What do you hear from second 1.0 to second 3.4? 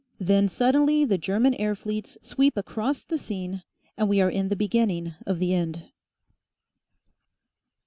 the German air fleets sweep across the